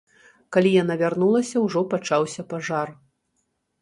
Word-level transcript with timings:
Калі 0.55 0.69
яна 0.75 0.95
вярнулася, 1.01 1.61
ужо 1.65 1.79
пачаўся 1.93 2.41
пажар. 2.55 2.87